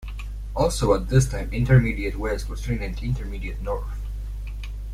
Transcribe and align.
Also 0.55 0.95
at 0.95 1.09
that 1.09 1.29
time, 1.29 1.53
Intermediate 1.53 2.17
West 2.17 2.49
was 2.49 2.67
renamed 2.67 3.03
Intermediate 3.03 3.61
North. 3.61 4.01